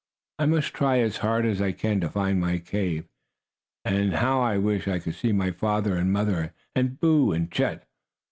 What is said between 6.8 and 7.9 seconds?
Boo and Chet!"